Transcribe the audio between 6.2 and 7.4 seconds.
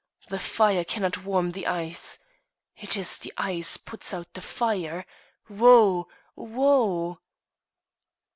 woe!"